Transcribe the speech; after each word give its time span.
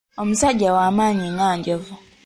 Omusajja 0.21 0.69
wa 0.75 0.85
maanyi 0.97 1.27
nga 1.33 1.45
Enjovu. 1.55 1.93